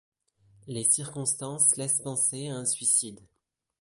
Les 0.65 0.83
circonstances 0.85 1.75
laissent 1.77 2.01
penser 2.01 2.47
à 2.49 2.55
un 2.55 2.65
suicide. 2.65 3.19